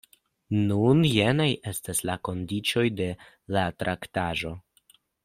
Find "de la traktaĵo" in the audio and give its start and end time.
3.01-4.55